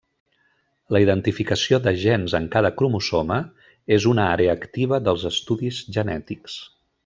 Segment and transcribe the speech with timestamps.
[0.95, 3.37] La identificació de gens en cada cromosoma
[3.99, 6.59] és una àrea activa dels estudis genètics.